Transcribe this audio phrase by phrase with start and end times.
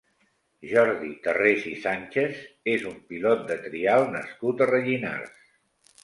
[0.67, 2.39] Jordi Tarrés i Sànchez
[2.73, 5.37] és un pilot de trial nascut a Rellinars.